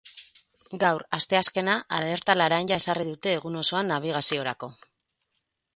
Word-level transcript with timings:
Gaur, 0.83 1.03
asteazkena, 1.17 1.75
alerta 1.99 2.37
laranja 2.41 2.81
ezarri 2.83 3.07
dute 3.11 3.35
egun 3.41 3.61
osoan 3.61 3.95
nabigaziorako. 3.95 4.73